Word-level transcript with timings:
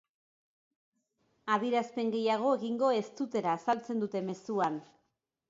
Adierazpen 1.55 2.09
gehiago 2.15 2.55
egingo 2.61 2.91
ez 3.01 3.05
dutela 3.21 3.55
azaltzen 3.61 4.03
dute 4.07 4.25
mezuan. 4.33 4.83